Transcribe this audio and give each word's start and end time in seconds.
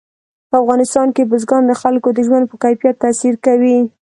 په 0.49 0.55
افغانستان 0.63 1.07
کې 1.15 1.29
بزګان 1.31 1.63
د 1.67 1.73
خلکو 1.81 2.09
د 2.13 2.19
ژوند 2.27 2.43
په 2.49 2.55
کیفیت 2.63 2.95
تاثیر 3.03 3.35
کوي. 3.45 3.79